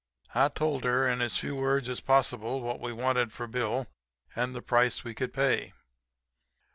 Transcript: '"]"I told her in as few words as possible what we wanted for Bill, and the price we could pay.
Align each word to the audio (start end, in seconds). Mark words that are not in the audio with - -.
'"]"I 0.33 0.47
told 0.47 0.83
her 0.83 1.07
in 1.07 1.21
as 1.21 1.37
few 1.37 1.55
words 1.55 1.87
as 1.87 1.99
possible 1.99 2.59
what 2.61 2.79
we 2.79 2.91
wanted 2.91 3.31
for 3.31 3.45
Bill, 3.45 3.85
and 4.35 4.55
the 4.55 4.61
price 4.63 5.03
we 5.03 5.13
could 5.13 5.31
pay. 5.31 5.73